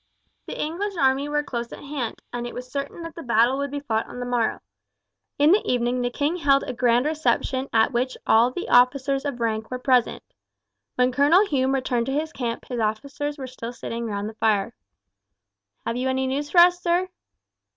The 0.47 0.59
English 0.59 0.97
army 0.97 1.29
were 1.29 1.43
close 1.43 1.71
at 1.71 1.81
hand, 1.83 2.23
and 2.33 2.47
it 2.47 2.55
was 2.55 2.71
certain 2.71 3.03
that 3.03 3.13
the 3.13 3.21
battle 3.21 3.59
would 3.59 3.69
be 3.69 3.81
fought 3.81 4.07
on 4.07 4.19
the 4.19 4.25
morrow. 4.25 4.59
In 5.37 5.51
the 5.51 5.59
evening 5.71 6.01
the 6.01 6.09
king 6.09 6.37
held 6.37 6.63
a 6.63 6.73
grand 6.73 7.05
reception 7.05 7.69
at 7.71 7.91
which 7.93 8.17
all 8.25 8.49
the 8.49 8.67
officers 8.67 9.25
of 9.25 9.39
rank 9.39 9.69
were 9.69 9.77
present. 9.77 10.23
When 10.95 11.11
Colonel 11.11 11.45
Hume 11.45 11.75
returned 11.75 12.07
to 12.07 12.13
his 12.13 12.33
camp 12.33 12.65
his 12.67 12.79
officers 12.79 13.37
were 13.37 13.45
still 13.45 13.73
sitting 13.73 14.07
round 14.07 14.27
the 14.27 14.33
fire. 14.33 14.73
"Have 15.85 15.97
you 15.97 16.09
any 16.09 16.25
news 16.25 16.49
for 16.49 16.61
us, 16.61 16.81
sir?" 16.81 17.07